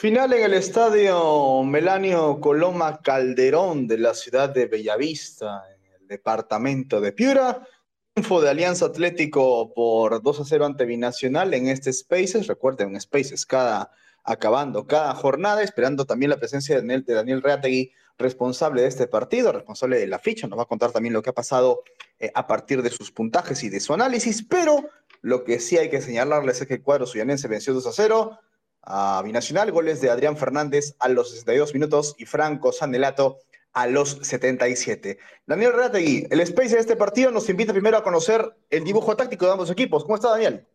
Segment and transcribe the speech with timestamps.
[0.00, 7.02] Final en el estadio Melanio Coloma Calderón de la ciudad de Bellavista, en el departamento
[7.02, 7.68] de Piura.
[8.14, 12.46] Triunfo de Alianza Atlético por 2 a 0 ante Binacional en este Spaces.
[12.46, 13.90] Recuerden, en Spaces cada
[14.24, 19.06] acabando cada jornada, esperando también la presencia de Daniel, de Daniel Reategui, responsable de este
[19.06, 20.46] partido, responsable de la ficha.
[20.46, 21.82] Nos va a contar también lo que ha pasado
[22.18, 24.82] eh, a partir de sus puntajes y de su análisis, pero
[25.20, 28.38] lo que sí hay que señalarles es que el cuadro suyanense venció 2 a 0
[28.82, 33.38] a Binacional, goles de Adrián Fernández a los 62 minutos y Franco Sanelato
[33.72, 35.18] a los 77.
[35.46, 39.46] Daniel Reategui, el space de este partido nos invita primero a conocer el dibujo táctico
[39.46, 40.04] de ambos equipos.
[40.04, 40.66] ¿Cómo está Daniel?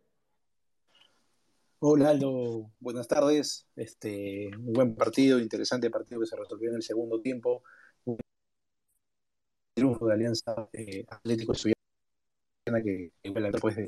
[1.80, 3.68] Hola Aldo, buenas tardes.
[3.76, 7.64] Este, un buen partido, interesante partido que se resolvió en el segundo tiempo.
[8.06, 8.18] Un
[9.74, 11.76] triunfo de Alianza eh, Atlético Estudiantes
[12.84, 13.88] que, que después de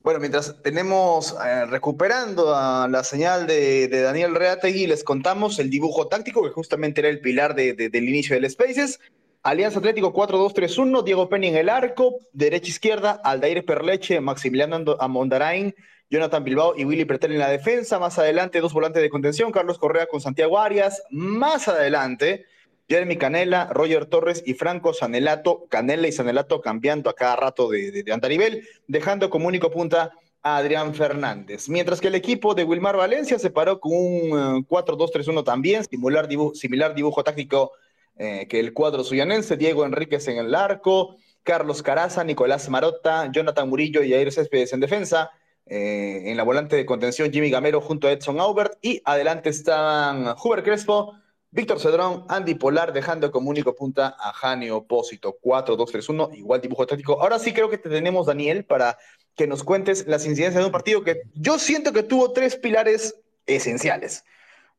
[0.00, 5.70] Bueno, mientras tenemos eh, recuperando a la señal de, de, Daniel Reategui, les contamos el
[5.70, 9.00] dibujo táctico que justamente era el pilar de, de, del inicio del Spaces.
[9.42, 15.74] Alianza Atlético 4-2-3-1, Diego Penny en el arco, derecha-izquierda, Aldair Perleche, Maximiliano Amondarain,
[16.10, 17.98] Jonathan Bilbao y Willy Pretel en la defensa.
[17.98, 21.02] Más adelante, dos volantes de contención, Carlos Correa con Santiago Arias.
[21.10, 22.46] Más adelante,
[22.88, 27.90] Jeremy Canela, Roger Torres y Franco Sanelato, Canela y Sanelato cambiando a cada rato de,
[27.90, 31.68] de, de dejando como único punta a Adrián Fernández.
[31.68, 36.94] Mientras que el equipo de Wilmar Valencia se paró con un uh, 4-2-3-1 también, similar
[36.94, 37.72] dibujo, táctico
[38.16, 43.68] eh, que el cuadro suyanense, Diego Enríquez en el arco, Carlos Caraza, Nicolás Marota, Jonathan
[43.68, 45.30] Murillo y Aires Céspedes en defensa.
[45.66, 48.72] Eh, en la volante de contención, Jimmy Gamero junto a Edson Aubert.
[48.82, 51.14] Y adelante estaban Huber Crespo,
[51.50, 55.38] Víctor Cedrón, Andy Polar, dejando como único punta a Jani Opósito.
[55.42, 57.20] 4-2-3-1, igual dibujo táctico.
[57.20, 58.98] Ahora sí creo que te tenemos, Daniel, para
[59.34, 63.14] que nos cuentes las incidencias de un partido que yo siento que tuvo tres pilares
[63.46, 64.24] esenciales.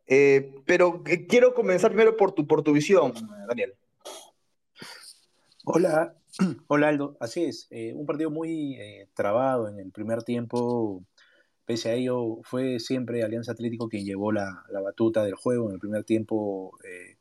[0.05, 3.13] Eh, pero quiero comenzar primero por tu, por tu visión,
[3.47, 3.73] Daniel.
[5.65, 6.15] Hola,
[6.67, 7.17] hola Aldo.
[7.19, 11.03] Así es, eh, un partido muy eh, trabado en el primer tiempo
[11.69, 15.79] Pese a ello, fue siempre Alianza Atlético quien llevó la, batuta del juego en el
[15.79, 17.17] primer tiempo, eh,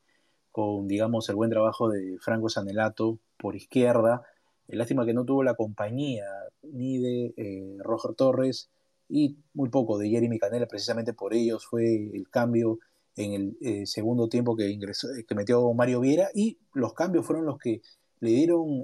[0.51, 4.23] con, digamos, el buen trabajo de Franco Sanelato por izquierda.
[4.67, 6.25] Eh, lástima que no tuvo la compañía
[6.63, 8.71] ni de eh, Roger Torres
[9.07, 12.79] y muy poco de Jeremy Canela, precisamente por ellos fue el cambio
[13.17, 17.59] en el segundo tiempo que, ingresó, que metió Mario Viera y los cambios fueron los
[17.59, 17.83] que
[18.19, 18.83] le dieron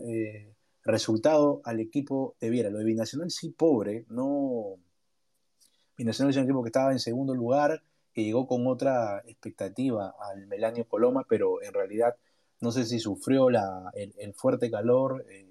[0.83, 2.69] resultado al equipo de Viera.
[2.69, 4.77] Lo de Binacional sí pobre, no
[5.97, 7.81] Binacional es un equipo que estaba en segundo lugar,
[8.13, 12.15] que llegó con otra expectativa al Melanio Coloma, pero en realidad
[12.59, 15.45] no sé si sufrió la, el, fuerte calor eh,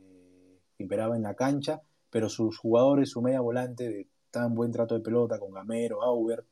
[0.77, 4.95] que imperaba en la cancha, pero sus jugadores, su media volante de tan buen trato
[4.95, 6.45] de pelota con Gamero, Auber,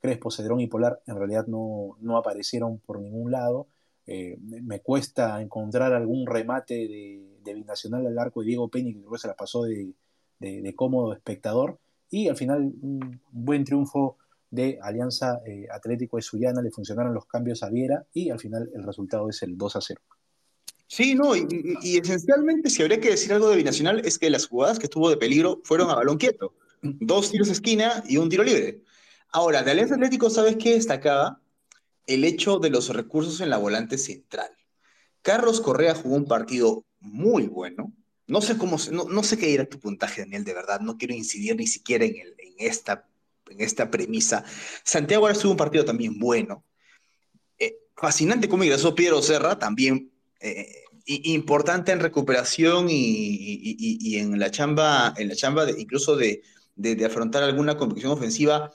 [0.00, 3.66] Crespo, Cedrón y Polar, en realidad no, no aparecieron por ningún lado.
[4.06, 9.18] Eh, me cuesta encontrar algún remate de, Binacional al arco de Diego Peña, que creo
[9.18, 9.94] se la pasó de,
[10.40, 11.78] de cómodo espectador
[12.10, 14.18] y al final un buen triunfo
[14.50, 18.70] de Alianza eh, Atlético de Sullana, le funcionaron los cambios a Viera y al final
[18.74, 20.00] el resultado es el 2 a 0.
[20.88, 21.46] Sí, no, y,
[21.82, 25.10] y, esencialmente si habría que decir algo de Binacional es que las jugadas que estuvo
[25.10, 28.82] de peligro fueron a balón quieto, dos tiros de esquina y un tiro libre.
[29.32, 31.42] Ahora, de Alianza Atlético, ¿sabes qué destacaba?
[32.06, 34.50] El hecho de los recursos en la volante central.
[35.22, 37.92] Carlos Correa jugó un partido muy bueno,
[38.26, 40.80] no sé cómo, no, no, sé qué era tu puntaje, Daniel, de verdad.
[40.80, 43.06] No quiero incidir ni siquiera en, el, en, esta,
[43.48, 44.44] en esta premisa.
[44.82, 46.64] Santiago ahora tuvo un partido también bueno.
[47.58, 50.10] Eh, fascinante cómo ingresó Piero Serra, también
[50.40, 56.42] eh, importante en recuperación y, y, en la chamba, en la chamba incluso de,
[56.74, 58.72] de, afrontar alguna competición ofensiva.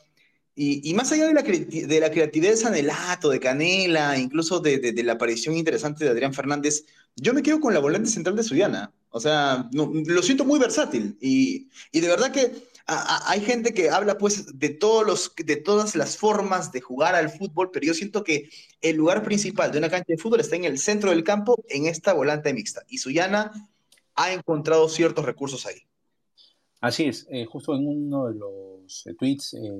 [0.56, 5.14] Y, más allá de la, de la creatividad de Sanelato, de Canela, incluso de, la
[5.14, 6.86] aparición interesante de Adrián Fernández,
[7.16, 8.94] yo me quedo con la volante central de Suyana.
[9.12, 11.18] O sea, lo siento muy versátil.
[11.20, 15.96] Y, y de verdad que hay gente que habla pues de, todos los, de todas
[15.96, 18.50] las formas de jugar al fútbol, pero yo siento que
[18.82, 21.86] el lugar principal de una cancha de fútbol está en el centro del campo, en
[21.86, 22.82] esta volante mixta.
[22.90, 23.52] Y Suyana
[24.16, 25.82] ha encontrado ciertos recursos ahí.
[26.82, 29.72] Así es, eh, justo en uno de los eh, tweets eh,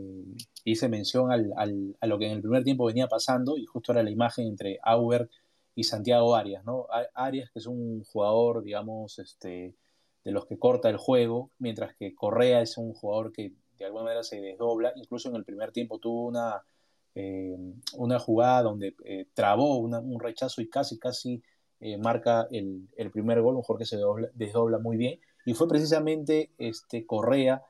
[0.64, 3.92] hice mención al, al, a lo que en el primer tiempo venía pasando y justo
[3.92, 5.28] era la imagen entre Auber
[5.76, 6.88] y Santiago Arias, ¿no?
[7.14, 9.76] Arias que es un jugador, digamos, este,
[10.24, 14.04] de los que corta el juego, mientras que Correa es un jugador que de alguna
[14.04, 16.62] manera se desdobla, incluso en el primer tiempo tuvo una,
[17.16, 17.58] eh,
[17.98, 21.42] una jugada donde eh, trabó un rechazo y casi, casi
[21.80, 23.98] eh, marca el, el, primer gol, un jugador que se
[24.36, 27.64] desdobla, muy bien, y fue precisamente este Correa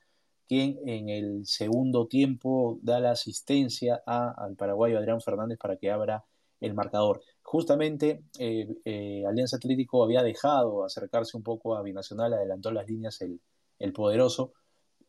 [0.47, 6.25] quien en el segundo tiempo da la asistencia al paraguayo Adrián Fernández para que abra
[6.61, 7.21] el marcador.
[7.41, 13.19] Justamente eh, eh, Alianza Atlético había dejado acercarse un poco a Binacional, adelantó las líneas
[13.21, 14.53] el, poderoso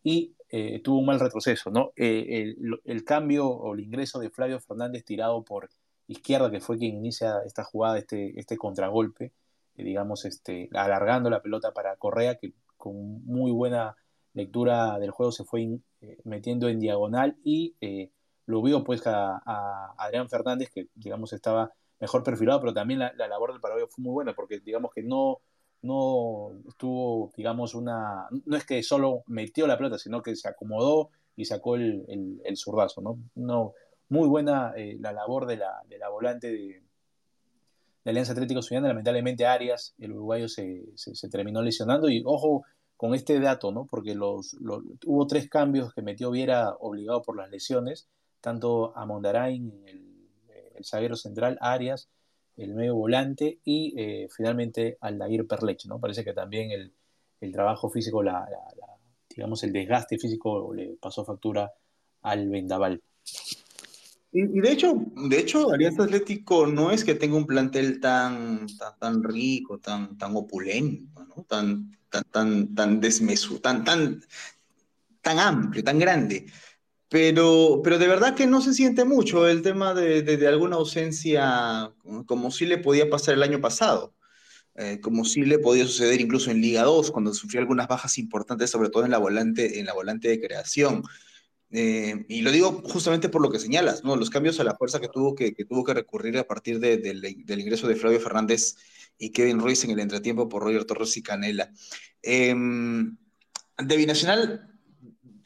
[0.03, 1.71] y eh, tuvo un mal retroceso.
[1.71, 1.93] ¿no?
[1.95, 5.69] El, cambio o el ingreso de Flavio Fernández tirado por
[6.09, 9.33] izquierda, que fue quien inicia esta jugada, este, este contragolpe,
[9.75, 13.97] digamos, este, alargando la pelota para Correa, que con muy buena
[14.35, 15.79] lectura del juego se fue
[16.25, 17.77] metiendo en diagonal y
[18.47, 23.53] lo vio pues a, Adrián Fernández, que digamos estaba mejor perfilado, pero también la, labor
[23.53, 25.39] del Paraguay fue muy buena, porque digamos que no,
[25.83, 31.11] no tuvo, digamos, una, no es que solo metió la pelota, sino que se acomodó
[31.37, 32.05] y sacó el,
[32.45, 33.19] el, zurdazo, ¿no?
[33.35, 33.73] no
[34.09, 36.83] muy buena eh, la labor de la, de la volante de,
[38.05, 42.65] Alianza Atlético Estudiante, lamentablemente Arias, el uruguayo, se, se, terminó lesionando y ojo
[42.97, 43.87] con este dato, ¿no?
[43.87, 44.57] Porque los,
[45.07, 48.09] hubo tres cambios que metió Viera obligado por las lesiones,
[48.43, 50.13] tanto a Mondarain, el,
[50.75, 52.11] el zaguero central, Arias,
[52.57, 55.99] el medio volante y eh, finalmente Aldair Perlech, ¿no?
[55.99, 56.93] Parece que también el,
[57.53, 58.47] trabajo físico, la,
[59.29, 61.73] digamos, el desgaste físico le pasó factura
[62.23, 63.03] al Vendaval.
[64.31, 64.95] Y, de hecho,
[65.29, 68.67] de hecho, Alianza Atlético no es que tenga un plantel tan,
[69.01, 74.23] tan, rico, tan, tan opulento, tan, tan, tan, tan tan, tan,
[75.21, 76.47] tan amplio, tan grande.
[77.13, 81.93] Pero, pero de verdad que no se siente mucho el tema de, de, alguna ausencia,
[82.25, 84.15] como sí le podía pasar el año pasado,
[84.77, 88.71] eh, como sí le podía suceder incluso en Liga 2, cuando sufrió algunas bajas importantes,
[88.71, 91.03] sobre todo en la volante, en la volante de creación.
[91.71, 94.17] Eh, y lo digo justamente por lo que señalas, ¿no?
[94.17, 97.61] los cambios a la fuerza que tuvo que, tuvo que recurrir a partir de, del
[97.61, 98.77] ingreso de Flavio Fernández
[99.19, 101.71] y Kevin Ruiz en el entretiempo por Roger Torres y Canela.
[102.23, 104.72] Eh, de Binacional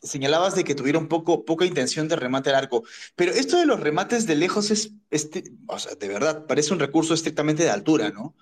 [0.06, 3.80] señalabas de que tuvieron poco, poca intención de remate al arco, pero esto de los
[3.80, 8.10] remates de lejos es, este, o sea, de verdad, parece un recurso estrictamente de altura,
[8.10, 8.34] ¿no?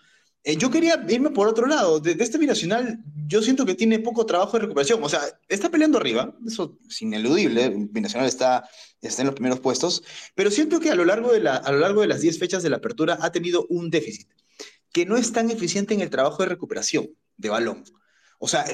[0.47, 2.01] Eh, yo quería irme por otro lado.
[2.01, 5.03] De, este binacional, yo siento que tiene poco trabajo de recuperación.
[5.03, 7.73] O sea, está peleando arriba, eso es ineludible.
[7.91, 8.69] Binacional está,
[9.01, 10.03] está en los primeros puestos,
[10.35, 12.63] pero siento que a lo largo de, la, a lo largo de las 10 fechas
[12.63, 14.29] de la apertura ha tenido un déficit,
[14.93, 17.09] que no es tan eficiente en el trabajo de recuperación
[17.39, 17.85] de balón.
[18.45, 18.67] O sea,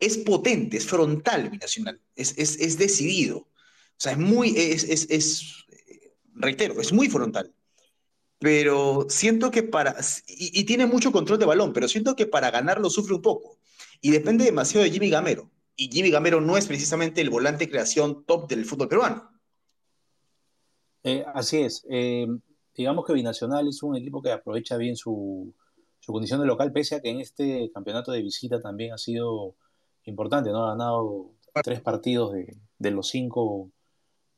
[0.00, 3.40] es potente, es frontal binacional, es, es, es decidido.
[3.40, 5.66] O sea, es muy, es, es,
[6.32, 7.54] reitero, es muy frontal.
[8.38, 9.94] Pero siento que para,
[10.26, 13.58] y, tiene mucho control de balón, pero siento que para ganarlo sufre un poco.
[14.00, 15.50] Y depende demasiado de Jimmy Gamero.
[15.76, 19.30] Y Jimmy Gamero no es precisamente el volante creación top del fútbol peruano.
[21.02, 21.84] Eh, así es.
[21.90, 22.26] Eh,
[22.74, 25.54] digamos que Binacional es un equipo que aprovecha bien su,
[26.08, 29.56] su condición de local, pese a que en este campeonato de visita también ha sido
[30.04, 30.64] importante, ¿no?
[30.64, 31.32] Ha ganado
[31.62, 33.70] tres partidos de, los cinco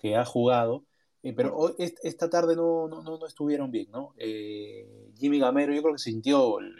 [0.00, 0.84] que ha jugado,
[1.22, 4.14] eh, pero hoy, esta tarde no, no, no, estuvieron bien, ¿no?
[4.18, 6.74] Eh, Jimmy Gamero, yo creo que sintió el,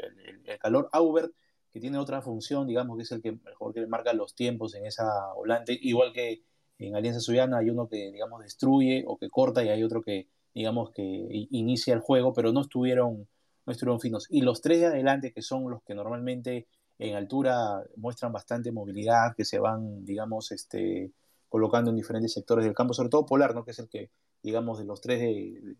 [0.58, 0.88] calor.
[0.90, 1.32] Aubert,
[1.70, 4.86] que tiene otra función, digamos, que es el que mejor que marca los tiempos en
[4.86, 6.42] esa volante, igual que
[6.78, 10.26] en Alianza Suyana hay uno que, digamos, destruye o que corta y hay otro que,
[10.52, 11.04] digamos, que
[11.52, 13.28] inicia el juego, pero no estuvieron
[13.66, 14.26] estuvieron finos.
[14.30, 16.66] Y los tres de adelante, que son los que normalmente
[16.98, 21.12] en altura muestran bastante movilidad, que se van, digamos, este,
[21.48, 23.64] colocando en diferentes sectores del campo, sobre todo Polar, ¿no?
[23.64, 24.10] que es el que,
[24.42, 25.20] digamos, de los tres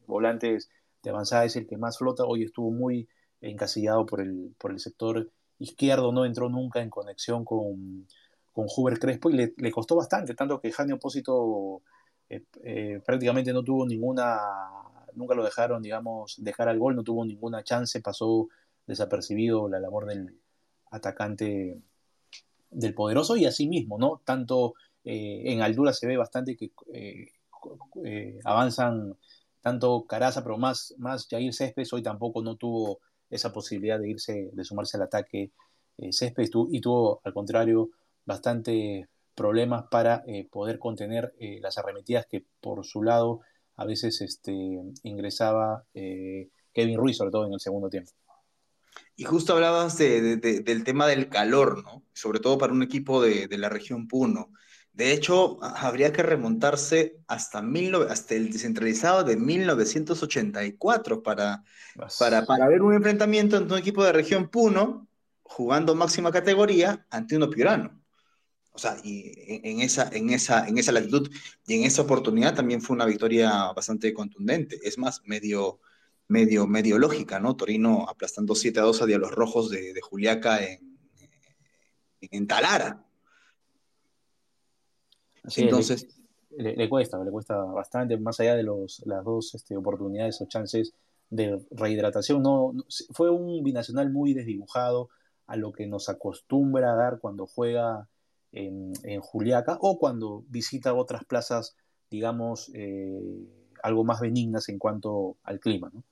[0.07, 0.71] volantes
[1.03, 2.25] de avanzada es el que más flota.
[2.25, 3.09] Hoy estuvo muy
[3.41, 8.07] encasillado por el, por el sector izquierdo, no entró nunca en conexión con,
[8.53, 11.83] con Huber Crespo y le, costó bastante, tanto que Jani Opósito
[12.29, 14.39] eh, eh, prácticamente no tuvo ninguna
[15.15, 18.49] nunca lo dejaron, digamos, dejar al gol, no tuvo ninguna chance, pasó
[18.87, 20.39] desapercibido la labor del
[20.91, 21.81] atacante
[22.71, 24.21] del poderoso y así mismo, ¿no?
[24.25, 24.75] Tanto
[25.05, 27.33] eh, en altura se ve bastante que eh,
[28.05, 29.17] eh, avanzan
[29.61, 34.51] tanto Caraza, pero más, más Jair Céspedes hoy tampoco no tuvo esa posibilidad de irse,
[34.53, 35.53] de sumarse al ataque
[36.11, 37.91] Céspedes y tuvo, al contrario,
[38.25, 43.43] bastante problemas para poder contener las arremetidas que por su lado
[43.81, 44.53] a veces este,
[45.05, 48.13] ingresaba eh, Kevin Ruiz, sobre todo en el segundo tiempo.
[49.17, 52.03] Y justo hablabas del tema del calor, ¿no?
[52.13, 54.53] Sobre todo para un equipo de, la región Puno.
[54.93, 57.63] De hecho, habría que remontarse hasta,
[58.09, 61.65] hasta el descentralizado de 1984 para,
[62.19, 65.09] para, para, ver un enfrentamiento entre un equipo de región Puno
[65.43, 68.00] jugando máxima categoría ante uno piurano.
[68.73, 69.33] O sea, y
[69.65, 71.31] en esa, en, esa, en esa latitud
[71.67, 74.79] y en esa oportunidad también fue una victoria bastante contundente.
[74.83, 75.81] Es más, medio,
[76.29, 77.57] medio, medio lógica, ¿no?
[77.57, 80.99] Torino aplastando 7 a 2 a los Rojos de, de Juliaca en,
[82.21, 83.05] en Talara.
[85.57, 86.07] Entonces...
[86.53, 90.95] Le, cuesta, le cuesta bastante, más allá de los, las dos este, oportunidades o chances
[91.31, 92.43] de rehidratación.
[92.43, 92.73] No,
[93.13, 95.11] fue un binacional muy desdibujado
[95.47, 98.09] a lo que nos acostumbra a dar cuando juega
[98.53, 101.77] en, Juliaca o cuando visita otras plazas,
[102.11, 103.21] digamos, eh,
[103.83, 105.91] algo más benignas en cuanto al clima.
[105.93, 106.05] ¿no?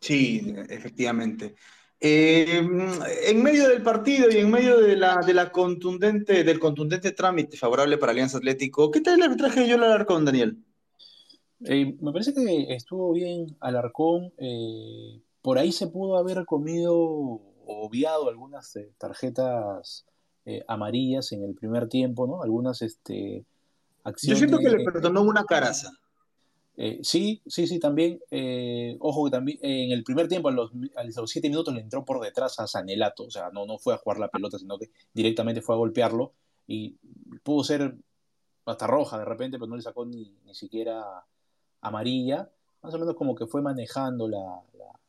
[0.00, 1.54] Sí, efectivamente.
[2.02, 2.66] Eh,
[3.26, 7.58] en medio del partido y en medio de la, de la contundente, del contundente trámite
[7.58, 10.56] favorable para Alianza Atlético, ¿qué tal el arbitraje de Yola Alarcón, Daniel?
[11.62, 14.32] Eh, me parece que estuvo bien Alarcón.
[15.42, 20.06] por ahí se pudo haber comido o obviado algunas tarjetas
[20.46, 22.42] eh, amarillas en el primer tiempo, ¿no?
[22.42, 23.44] Algunas este,
[24.04, 24.40] acciones.
[24.40, 25.90] Yo siento que le perdonó una caraza.
[26.76, 28.20] Eh, sí, sí, sí, también.
[28.30, 30.70] Eh, ojo que también en el primer tiempo, a los,
[31.26, 33.24] siete minutos, le entró por detrás a Sanelato.
[33.24, 36.32] O sea, no, no fue a jugar la pelota, sino que directamente fue a golpearlo.
[36.66, 36.96] Y
[37.42, 37.96] pudo ser
[38.64, 41.04] hasta roja de repente, pero no le sacó ni, ni siquiera
[41.82, 42.50] amarilla.
[42.82, 44.62] Más o menos como que fue manejando la,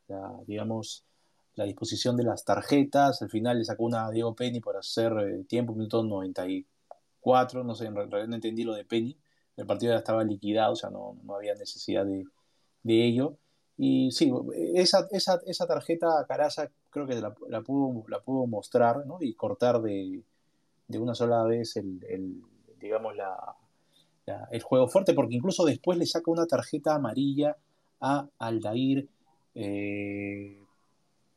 [0.10, 1.06] la digamos,
[1.62, 3.22] la disposición de las tarjetas.
[3.22, 7.64] Al final le sacó una a Diego Penny por hacer eh, tiempo, minuto 94.
[7.64, 9.16] No sé, en realidad no entendí lo de Penny.
[9.58, 12.26] El partido ya estaba liquidado, o sea, no, no había necesidad de,
[12.82, 13.38] de, ello.
[13.78, 14.32] Y sí,
[14.74, 19.18] esa, esa, esa tarjeta Caraza creo que la, la, pudo, la pudo mostrar ¿no?
[19.22, 20.24] y cortar de,
[20.88, 22.42] de una sola vez el,
[22.80, 23.38] digamos, la,
[24.52, 27.56] el juego fuerte, porque incluso después le saca una tarjeta amarilla
[28.00, 29.08] a Aldair.
[29.54, 30.61] Eh,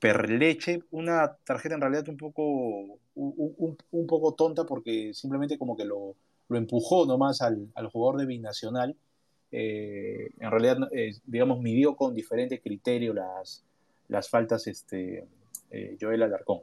[0.04, 6.14] Perleche, una tarjeta en realidad un poco, un, poco tonta porque simplemente como que lo,
[6.50, 8.94] empujó nomás al, al jugador de Binacional.
[9.50, 13.64] Eh, en realidad, eh, digamos, midió con diferente criterio las,
[14.08, 15.26] las faltas este,
[15.70, 16.60] eh, Joel Alarcón.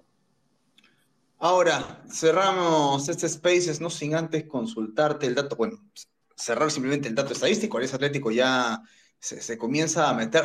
[1.39, 5.79] Ahora, cerramos este Spaces, no sin antes consultarte el dato, bueno,
[6.35, 8.83] cerrar simplemente el dato estadístico, el Atlético ya
[9.17, 10.43] se, comienza a meter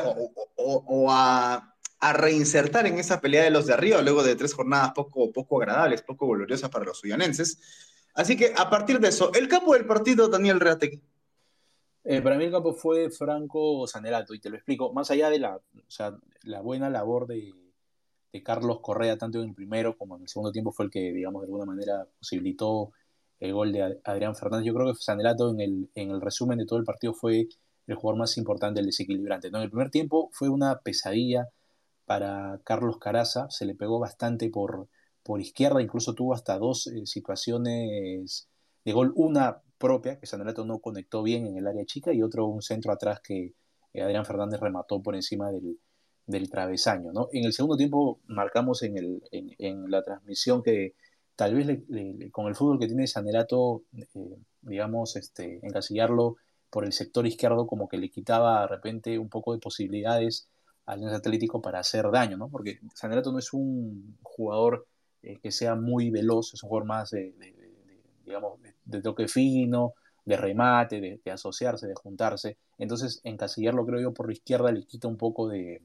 [0.56, 4.92] o a a reinsertar en esa pelea de los de arriba luego de tres jornadas
[4.94, 7.58] poco, poco agradables, poco gloriosas para los suyanenses.
[8.14, 11.02] Así que a partir de eso, el campo del partido, Daniel Reategui.
[12.04, 15.40] Eh, para mí el campo fue Franco Sanerato, y te lo explico, más allá de
[15.40, 15.60] la,
[16.44, 17.52] la buena labor de,
[18.44, 21.40] Carlos Correa, tanto en el primero como en el segundo tiempo, fue el que, digamos,
[21.40, 22.92] de alguna manera posibilitó
[23.40, 24.66] el gol de Adrián Fernández.
[24.66, 27.48] Yo creo que Sanerato en el, en el resumen de todo el partido fue
[27.86, 29.48] el jugador más importante, el desequilibrante.
[29.48, 31.48] En el primer tiempo fue una pesadilla
[32.06, 34.88] para Carlos Caraza, se le pegó bastante por,
[35.22, 38.48] por izquierda, incluso tuvo hasta dos eh, situaciones
[38.84, 42.46] de gol, una propia, que Sanelato no conectó bien en el área chica, y otro
[42.46, 43.54] un centro atrás que
[43.92, 45.78] eh, Adrián Fernández remató por encima del,
[46.50, 47.12] travesaño.
[47.12, 47.28] ¿no?
[47.32, 50.94] En el segundo tiempo marcamos en, el, en, la transmisión que
[51.34, 51.80] tal vez
[52.32, 54.06] con el fútbol que tiene Sanelato, eh,
[54.62, 56.36] digamos, este, encasillarlo
[56.70, 60.48] por el sector izquierdo como que le quitaba de repente un poco de posibilidades
[60.87, 62.49] Alianza Atlético para hacer daño, ¿no?
[62.49, 64.87] Porque Sanerato no es un jugador
[65.23, 67.35] eh, que sea muy veloz, es un jugador más de,
[68.25, 72.57] digamos, de, toque fino, de remate, de, asociarse, de juntarse.
[72.78, 75.83] Entonces, encasillarlo, creo yo, por la izquierda le quita un poco de,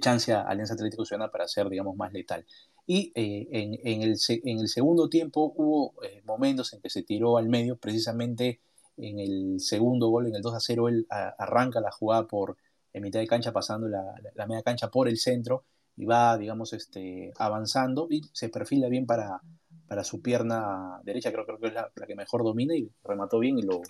[0.00, 2.44] chance a Alianza Atlético Ciudadana para ser, digamos, más letal.
[2.88, 7.36] Y eh, en, el, en, el, segundo tiempo hubo eh, momentos en que se tiró
[7.36, 8.60] al medio, precisamente
[8.96, 12.56] en el segundo gol, en el 2 a 0, él arranca la jugada por
[12.96, 14.14] en mitad de cancha, pasando la,
[14.48, 15.64] media cancha por el centro
[15.96, 19.38] y va, digamos, este, avanzando y se perfila bien para,
[19.86, 23.58] para su pierna derecha, creo, creo que es la, que mejor domina y remató bien
[23.58, 23.82] y lo,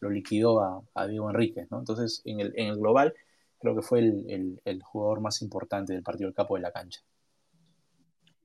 [0.00, 1.80] lo liquidó a, Diego Enríquez, ¿no?
[1.80, 3.12] Entonces, en el, en el global,
[3.58, 7.00] creo que fue el, el, jugador más importante del partido, el capo de la cancha.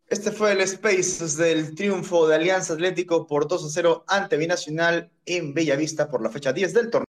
[0.08, 5.10] Este fue el Space del triunfo de Alianza Atlético por 2 a 0 ante Binacional
[5.26, 7.11] en Bellavista por la fecha 10 del torneo.